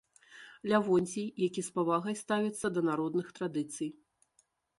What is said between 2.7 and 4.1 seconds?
да народных традыцый.